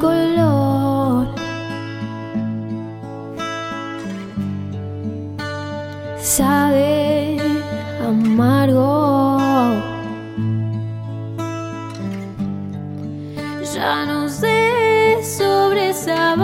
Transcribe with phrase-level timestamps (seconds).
[0.00, 1.28] color.
[6.20, 7.38] Sabe
[8.06, 9.08] amargo.
[13.74, 16.36] Ya no sé sobre sabor.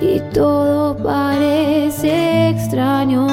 [0.00, 3.26] Y todo parece extraño.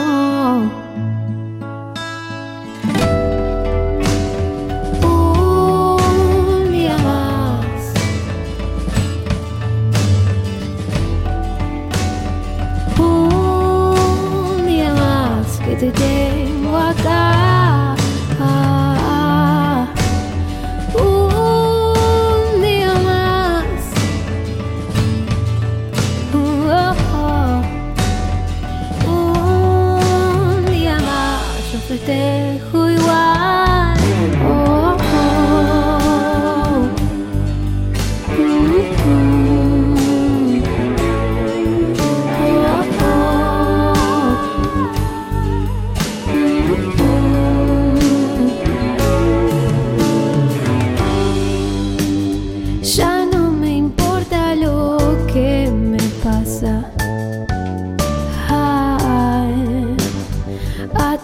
[15.86, 16.25] the day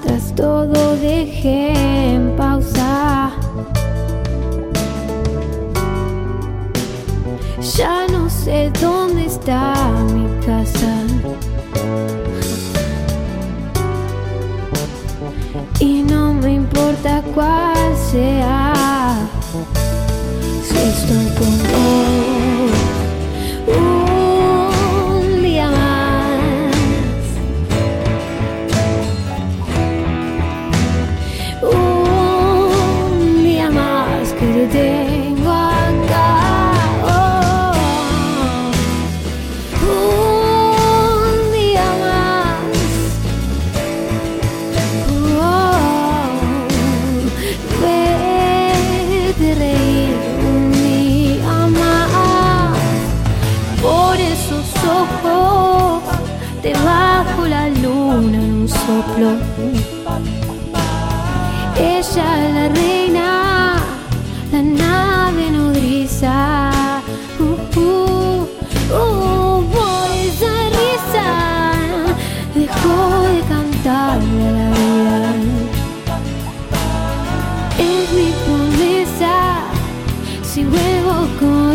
[0.01, 1.73] atrás todo dejé
[2.13, 3.31] en pausa.
[7.77, 9.73] Ya no sé dónde está
[10.13, 10.91] mi casa.
[15.79, 19.15] Y no me importa cuál sea.
[20.67, 21.60] Si estoy con
[56.61, 59.31] debajo la luna en un soplo.
[61.77, 63.77] Ella la reina,
[64.51, 66.71] la nave nodriza.
[67.39, 68.47] Uh, uh,
[68.93, 71.27] uh, por esa risa
[72.53, 72.97] dejó
[73.33, 76.15] de cantarle a la vida.
[77.79, 79.35] Es mi promesa
[80.43, 81.71] si vuelvo con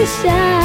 [0.00, 0.59] ella.